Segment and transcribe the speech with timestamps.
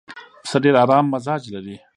[0.43, 1.75] پسه ډېر ارام مزاج لري.